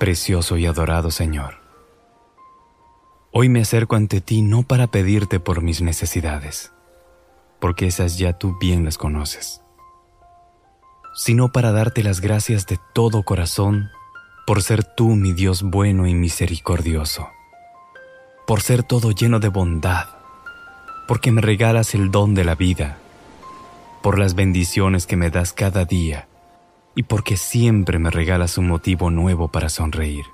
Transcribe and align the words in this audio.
Precioso 0.00 0.56
y 0.56 0.64
adorado 0.64 1.10
Señor, 1.10 1.56
hoy 3.32 3.50
me 3.50 3.60
acerco 3.60 3.96
ante 3.96 4.22
ti 4.22 4.40
no 4.40 4.62
para 4.62 4.86
pedirte 4.86 5.40
por 5.40 5.60
mis 5.60 5.82
necesidades, 5.82 6.72
porque 7.58 7.86
esas 7.86 8.16
ya 8.16 8.32
tú 8.32 8.56
bien 8.58 8.86
las 8.86 8.96
conoces, 8.96 9.60
sino 11.14 11.52
para 11.52 11.72
darte 11.72 12.02
las 12.02 12.22
gracias 12.22 12.66
de 12.66 12.78
todo 12.94 13.24
corazón 13.24 13.90
por 14.46 14.62
ser 14.62 14.84
tú 14.84 15.10
mi 15.10 15.34
Dios 15.34 15.62
bueno 15.62 16.06
y 16.06 16.14
misericordioso, 16.14 17.28
por 18.46 18.62
ser 18.62 18.82
todo 18.82 19.10
lleno 19.10 19.38
de 19.38 19.48
bondad, 19.48 20.06
porque 21.08 21.30
me 21.30 21.42
regalas 21.42 21.94
el 21.94 22.10
don 22.10 22.34
de 22.34 22.44
la 22.44 22.54
vida, 22.54 22.96
por 24.00 24.18
las 24.18 24.34
bendiciones 24.34 25.06
que 25.06 25.16
me 25.16 25.28
das 25.28 25.52
cada 25.52 25.84
día 25.84 26.29
y 27.00 27.02
porque 27.02 27.38
siempre 27.38 27.98
me 27.98 28.10
regalas 28.10 28.58
un 28.58 28.68
motivo 28.68 29.08
nuevo 29.10 29.48
para 29.48 29.70
sonreír. 29.70 30.26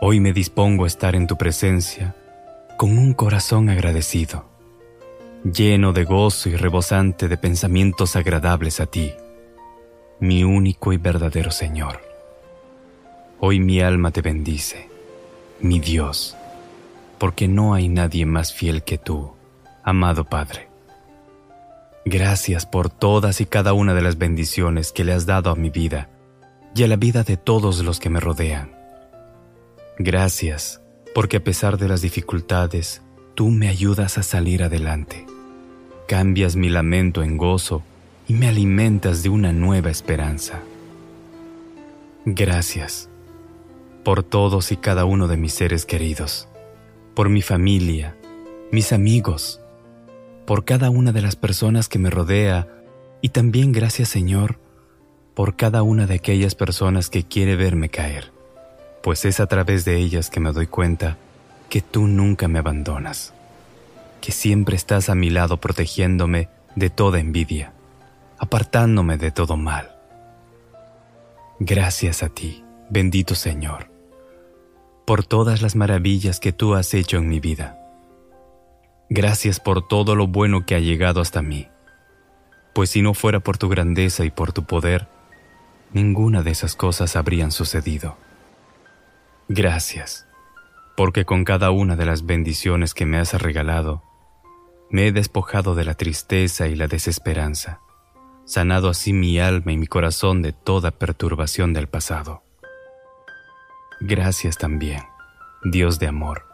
Hoy 0.00 0.20
me 0.20 0.32
dispongo 0.32 0.84
a 0.84 0.86
estar 0.86 1.14
en 1.14 1.26
tu 1.26 1.36
presencia 1.36 2.16
con 2.78 2.96
un 2.96 3.12
corazón 3.12 3.68
agradecido, 3.68 4.46
lleno 5.44 5.92
de 5.92 6.04
gozo 6.04 6.48
y 6.48 6.56
rebosante 6.56 7.28
de 7.28 7.36
pensamientos 7.36 8.16
agradables 8.16 8.80
a 8.80 8.86
ti, 8.86 9.12
mi 10.18 10.44
único 10.44 10.94
y 10.94 10.96
verdadero 10.96 11.50
Señor. 11.50 12.00
Hoy 13.38 13.60
mi 13.60 13.82
alma 13.82 14.12
te 14.12 14.22
bendice, 14.22 14.88
mi 15.60 15.78
Dios, 15.78 16.38
porque 17.18 17.48
no 17.48 17.74
hay 17.74 17.90
nadie 17.90 18.24
más 18.24 18.50
fiel 18.50 18.82
que 18.82 18.96
tú, 18.96 19.34
amado 19.84 20.24
Padre. 20.24 20.65
Gracias 22.08 22.66
por 22.66 22.88
todas 22.88 23.40
y 23.40 23.46
cada 23.46 23.72
una 23.72 23.92
de 23.92 24.00
las 24.00 24.16
bendiciones 24.16 24.92
que 24.92 25.02
le 25.02 25.12
has 25.12 25.26
dado 25.26 25.50
a 25.50 25.56
mi 25.56 25.70
vida 25.70 26.08
y 26.72 26.84
a 26.84 26.86
la 26.86 26.94
vida 26.94 27.24
de 27.24 27.36
todos 27.36 27.82
los 27.82 27.98
que 27.98 28.10
me 28.10 28.20
rodean. 28.20 28.70
Gracias 29.98 30.80
porque 31.16 31.38
a 31.38 31.42
pesar 31.42 31.78
de 31.78 31.88
las 31.88 32.02
dificultades, 32.02 33.02
tú 33.34 33.48
me 33.48 33.66
ayudas 33.66 34.18
a 34.18 34.22
salir 34.22 34.62
adelante. 34.62 35.26
Cambias 36.06 36.54
mi 36.54 36.68
lamento 36.68 37.24
en 37.24 37.36
gozo 37.36 37.82
y 38.28 38.34
me 38.34 38.46
alimentas 38.46 39.24
de 39.24 39.28
una 39.28 39.52
nueva 39.52 39.90
esperanza. 39.90 40.60
Gracias 42.24 43.08
por 44.04 44.22
todos 44.22 44.70
y 44.70 44.76
cada 44.76 45.06
uno 45.06 45.26
de 45.26 45.38
mis 45.38 45.54
seres 45.54 45.84
queridos, 45.84 46.46
por 47.14 47.30
mi 47.30 47.42
familia, 47.42 48.16
mis 48.70 48.92
amigos, 48.92 49.60
por 50.46 50.64
cada 50.64 50.90
una 50.90 51.12
de 51.12 51.22
las 51.22 51.36
personas 51.36 51.88
que 51.88 51.98
me 51.98 52.08
rodea 52.08 52.68
y 53.20 53.30
también 53.30 53.72
gracias 53.72 54.08
Señor 54.08 54.60
por 55.34 55.56
cada 55.56 55.82
una 55.82 56.06
de 56.06 56.14
aquellas 56.14 56.54
personas 56.54 57.10
que 57.10 57.24
quiere 57.24 57.56
verme 57.56 57.90
caer, 57.90 58.32
pues 59.02 59.24
es 59.26 59.40
a 59.40 59.46
través 59.46 59.84
de 59.84 59.96
ellas 59.98 60.30
que 60.30 60.40
me 60.40 60.52
doy 60.52 60.66
cuenta 60.66 61.18
que 61.68 61.82
tú 61.82 62.06
nunca 62.06 62.48
me 62.48 62.60
abandonas, 62.60 63.34
que 64.22 64.32
siempre 64.32 64.76
estás 64.76 65.10
a 65.10 65.14
mi 65.14 65.28
lado 65.28 65.58
protegiéndome 65.58 66.48
de 66.74 66.88
toda 66.88 67.18
envidia, 67.18 67.72
apartándome 68.38 69.18
de 69.18 69.30
todo 69.30 69.56
mal. 69.58 69.96
Gracias 71.58 72.22
a 72.22 72.28
ti, 72.28 72.64
bendito 72.88 73.34
Señor, 73.34 73.90
por 75.04 75.24
todas 75.24 75.60
las 75.60 75.76
maravillas 75.76 76.40
que 76.40 76.52
tú 76.52 76.74
has 76.74 76.94
hecho 76.94 77.18
en 77.18 77.28
mi 77.28 77.40
vida 77.40 77.85
Gracias 79.08 79.60
por 79.60 79.86
todo 79.86 80.16
lo 80.16 80.26
bueno 80.26 80.66
que 80.66 80.74
ha 80.74 80.80
llegado 80.80 81.20
hasta 81.20 81.40
mí, 81.40 81.68
pues 82.74 82.90
si 82.90 83.02
no 83.02 83.14
fuera 83.14 83.40
por 83.40 83.56
tu 83.56 83.68
grandeza 83.68 84.24
y 84.24 84.30
por 84.30 84.52
tu 84.52 84.64
poder, 84.64 85.08
ninguna 85.92 86.42
de 86.42 86.50
esas 86.50 86.74
cosas 86.74 87.14
habrían 87.14 87.52
sucedido. 87.52 88.16
Gracias, 89.48 90.26
porque 90.96 91.24
con 91.24 91.44
cada 91.44 91.70
una 91.70 91.94
de 91.94 92.04
las 92.04 92.26
bendiciones 92.26 92.94
que 92.94 93.06
me 93.06 93.18
has 93.18 93.32
regalado, 93.40 94.02
me 94.90 95.06
he 95.06 95.12
despojado 95.12 95.74
de 95.74 95.84
la 95.84 95.94
tristeza 95.94 96.66
y 96.66 96.74
la 96.74 96.88
desesperanza, 96.88 97.80
sanado 98.44 98.88
así 98.88 99.12
mi 99.12 99.38
alma 99.38 99.72
y 99.72 99.76
mi 99.76 99.86
corazón 99.86 100.42
de 100.42 100.52
toda 100.52 100.90
perturbación 100.90 101.72
del 101.72 101.86
pasado. 101.86 102.42
Gracias 104.00 104.58
también, 104.58 105.02
Dios 105.64 105.98
de 105.98 106.08
amor, 106.08 106.45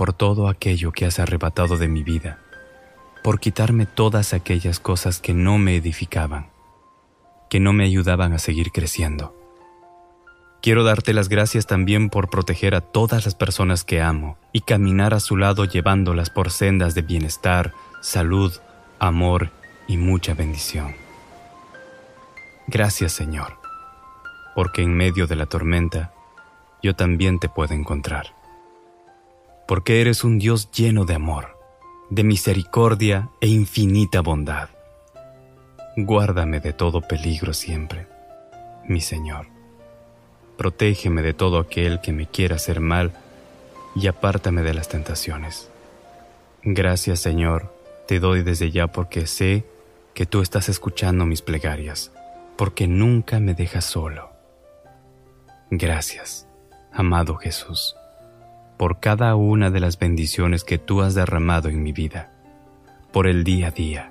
por 0.00 0.14
todo 0.14 0.48
aquello 0.48 0.92
que 0.92 1.04
has 1.04 1.18
arrebatado 1.18 1.76
de 1.76 1.86
mi 1.86 2.02
vida, 2.02 2.38
por 3.22 3.38
quitarme 3.38 3.84
todas 3.84 4.32
aquellas 4.32 4.80
cosas 4.80 5.20
que 5.20 5.34
no 5.34 5.58
me 5.58 5.76
edificaban, 5.76 6.46
que 7.50 7.60
no 7.60 7.74
me 7.74 7.84
ayudaban 7.84 8.32
a 8.32 8.38
seguir 8.38 8.72
creciendo. 8.72 9.36
Quiero 10.62 10.84
darte 10.84 11.12
las 11.12 11.28
gracias 11.28 11.66
también 11.66 12.08
por 12.08 12.30
proteger 12.30 12.74
a 12.74 12.80
todas 12.80 13.26
las 13.26 13.34
personas 13.34 13.84
que 13.84 14.00
amo 14.00 14.38
y 14.54 14.62
caminar 14.62 15.12
a 15.12 15.20
su 15.20 15.36
lado 15.36 15.66
llevándolas 15.66 16.30
por 16.30 16.50
sendas 16.50 16.94
de 16.94 17.02
bienestar, 17.02 17.74
salud, 18.00 18.54
amor 19.00 19.50
y 19.86 19.98
mucha 19.98 20.32
bendición. 20.32 20.94
Gracias 22.68 23.12
Señor, 23.12 23.58
porque 24.54 24.80
en 24.80 24.94
medio 24.94 25.26
de 25.26 25.36
la 25.36 25.44
tormenta 25.44 26.14
yo 26.82 26.96
también 26.96 27.38
te 27.38 27.50
puedo 27.50 27.74
encontrar 27.74 28.40
porque 29.70 30.00
eres 30.00 30.24
un 30.24 30.40
Dios 30.40 30.68
lleno 30.72 31.04
de 31.04 31.14
amor, 31.14 31.56
de 32.08 32.24
misericordia 32.24 33.30
e 33.40 33.46
infinita 33.46 34.20
bondad. 34.20 34.68
Guárdame 35.96 36.58
de 36.58 36.72
todo 36.72 37.02
peligro 37.02 37.54
siempre, 37.54 38.08
mi 38.88 39.00
Señor. 39.00 39.46
Protégeme 40.56 41.22
de 41.22 41.34
todo 41.34 41.60
aquel 41.60 42.00
que 42.00 42.12
me 42.12 42.26
quiera 42.26 42.56
hacer 42.56 42.80
mal 42.80 43.12
y 43.94 44.08
apártame 44.08 44.62
de 44.62 44.74
las 44.74 44.88
tentaciones. 44.88 45.70
Gracias, 46.64 47.20
Señor, 47.20 47.72
te 48.08 48.18
doy 48.18 48.42
desde 48.42 48.72
ya 48.72 48.88
porque 48.88 49.28
sé 49.28 49.64
que 50.14 50.26
tú 50.26 50.42
estás 50.42 50.68
escuchando 50.68 51.26
mis 51.26 51.42
plegarias, 51.42 52.10
porque 52.56 52.88
nunca 52.88 53.38
me 53.38 53.54
dejas 53.54 53.84
solo. 53.84 54.30
Gracias, 55.70 56.48
amado 56.92 57.36
Jesús 57.36 57.94
por 58.80 58.98
cada 58.98 59.36
una 59.36 59.68
de 59.68 59.78
las 59.78 59.98
bendiciones 59.98 60.64
que 60.64 60.78
tú 60.78 61.02
has 61.02 61.14
derramado 61.14 61.68
en 61.68 61.82
mi 61.82 61.92
vida, 61.92 62.32
por 63.12 63.26
el 63.26 63.44
día 63.44 63.66
a 63.66 63.70
día, 63.72 64.10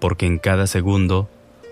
porque 0.00 0.26
en 0.26 0.40
cada 0.40 0.66
segundo 0.66 1.28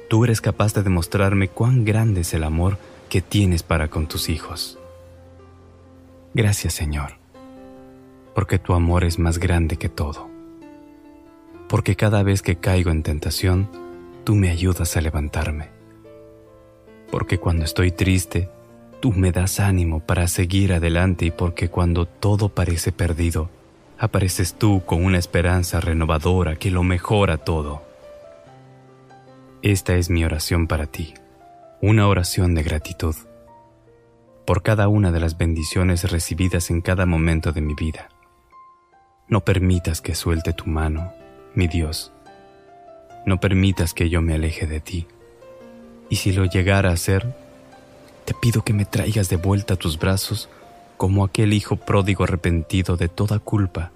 tú 0.09 0.23
eres 0.23 0.41
capaz 0.41 0.75
de 0.75 0.85
demostrarme 0.85 1.49
cuán 1.49 1.85
grande 1.85 2.21
es 2.21 2.35
el 2.35 2.45
amor 2.45 2.79
que 3.09 3.21
tienes 3.21 3.65
para 3.65 3.89
con 3.89 4.07
tus 4.07 4.29
hijos. 4.29 4.79
Gracias 6.35 6.73
Señor, 6.73 7.15
porque 8.33 8.61
tu 8.61 8.75
amor 8.75 9.03
es 9.03 9.19
más 9.19 9.39
grande 9.39 9.77
que 9.77 9.89
todo, 9.89 10.31
porque 11.69 11.97
cada 11.97 12.23
vez 12.23 12.43
que 12.43 12.55
caigo 12.55 12.93
en 12.93 13.03
tentación, 13.03 13.69
tú 14.23 14.37
me 14.37 14.51
ayudas 14.51 14.97
a 14.97 15.01
levantarme, 15.01 15.71
porque 17.11 17.39
cuando 17.39 17.65
estoy 17.65 17.91
triste, 17.91 18.49
Tú 19.03 19.13
me 19.13 19.33
das 19.33 19.61
ánimo 19.61 20.01
para 20.01 20.29
seguir 20.29 20.73
adelante 20.73 21.27
y 21.27 21.31
porque 21.33 21.69
cuando 21.69 22.07
todo 22.07 22.49
parece 22.49 22.93
perdido, 22.93 23.51
apareces 23.99 24.55
tú 24.55 24.83
con 24.87 25.05
una 25.05 25.19
esperanza 25.19 25.81
renovadora 25.81 26.55
que 26.55 26.71
lo 26.71 26.85
mejora 26.85 27.37
todo. 27.37 27.83
Esta 29.61 29.97
es 29.97 30.09
mi 30.09 30.25
oración 30.25 30.69
para 30.69 30.87
ti, 30.87 31.15
una 31.81 32.07
oración 32.07 32.55
de 32.55 32.63
gratitud 32.63 33.17
por 34.45 34.63
cada 34.63 34.89
una 34.89 35.11
de 35.13 35.21
las 35.21 35.39
bendiciones 35.39 36.11
recibidas 36.11 36.71
en 36.71 36.81
cada 36.81 37.07
momento 37.07 37.53
de 37.53 37.61
mi 37.61 37.75
vida. 37.75 38.09
No 39.29 39.41
permitas 39.41 40.01
que 40.01 40.15
suelte 40.15 40.53
tu 40.53 40.67
mano, 40.67 41.13
mi 41.55 41.69
Dios. 41.69 42.13
No 43.25 43.41
permitas 43.41 43.95
que 43.95 44.09
yo 44.09 44.21
me 44.21 44.35
aleje 44.35 44.67
de 44.67 44.81
ti. 44.81 45.07
Y 46.09 46.17
si 46.17 46.33
lo 46.33 46.45
llegara 46.45 46.91
a 46.91 46.95
hacer, 46.95 47.35
te 48.25 48.35
pido 48.35 48.63
que 48.63 48.73
me 48.73 48.85
traigas 48.85 49.29
de 49.29 49.37
vuelta 49.37 49.75
a 49.75 49.77
tus 49.77 49.99
brazos 49.99 50.49
como 50.97 51.25
aquel 51.25 51.53
hijo 51.53 51.77
pródigo 51.77 52.25
arrepentido 52.25 52.97
de 52.97 53.09
toda 53.09 53.39
culpa 53.39 53.93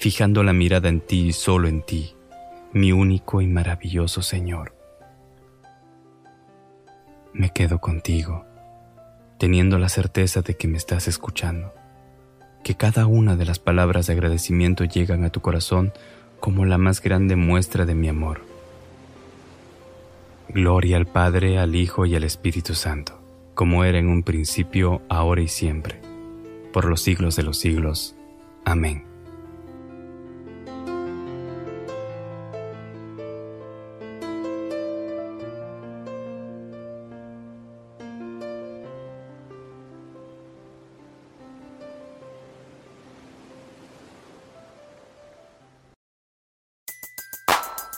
fijando 0.00 0.42
la 0.42 0.54
mirada 0.54 0.88
en 0.88 1.02
ti 1.02 1.26
y 1.26 1.32
solo 1.34 1.68
en 1.68 1.82
ti, 1.82 2.14
mi 2.72 2.90
único 2.90 3.42
y 3.42 3.46
maravilloso 3.46 4.22
Señor. 4.22 4.74
Me 7.34 7.50
quedo 7.50 7.82
contigo, 7.82 8.46
teniendo 9.36 9.78
la 9.78 9.90
certeza 9.90 10.40
de 10.40 10.56
que 10.56 10.68
me 10.68 10.78
estás 10.78 11.06
escuchando, 11.06 11.74
que 12.64 12.76
cada 12.76 13.06
una 13.06 13.36
de 13.36 13.44
las 13.44 13.58
palabras 13.58 14.06
de 14.06 14.14
agradecimiento 14.14 14.84
llegan 14.84 15.22
a 15.24 15.28
tu 15.30 15.42
corazón 15.42 15.92
como 16.40 16.64
la 16.64 16.78
más 16.78 17.02
grande 17.02 17.36
muestra 17.36 17.84
de 17.84 17.94
mi 17.94 18.08
amor. 18.08 18.40
Gloria 20.48 20.96
al 20.96 21.06
Padre, 21.06 21.58
al 21.58 21.76
Hijo 21.76 22.06
y 22.06 22.16
al 22.16 22.24
Espíritu 22.24 22.74
Santo, 22.74 23.19
como 23.60 23.84
era 23.84 23.98
en 23.98 24.08
un 24.08 24.22
principio, 24.22 25.02
ahora 25.10 25.42
y 25.42 25.48
siempre, 25.48 26.00
por 26.72 26.86
los 26.86 27.02
siglos 27.02 27.36
de 27.36 27.42
los 27.42 27.58
siglos. 27.58 28.16
Amén. 28.64 29.04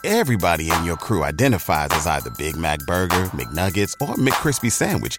Everybody 0.02 0.70
in 0.70 0.84
your 0.84 0.96
crew 0.96 1.22
identifies 1.22 1.90
as 1.92 2.08
either 2.08 2.30
Big 2.36 2.56
Mac 2.56 2.80
Burger, 2.88 3.26
McNuggets, 3.36 3.94
or 4.00 4.16
McCrispy 4.16 4.70
Sandwich. 4.70 5.18